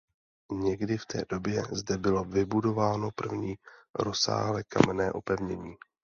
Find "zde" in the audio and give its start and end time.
1.71-1.97